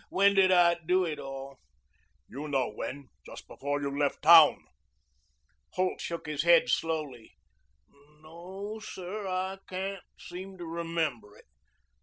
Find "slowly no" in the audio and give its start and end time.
6.69-8.79